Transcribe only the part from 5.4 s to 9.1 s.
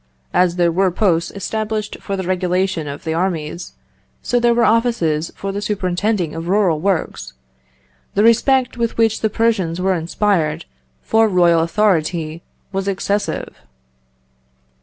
the superintending of rural works.... The respect with